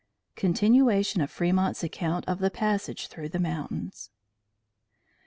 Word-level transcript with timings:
Continuation 0.35 1.21
of 1.21 1.29
Fremont's 1.29 1.83
Account 1.83 2.25
of 2.27 2.39
the 2.39 2.49
Passage 2.49 3.05
Through 3.05 3.29
the 3.29 3.39
Mountains. 3.39 4.09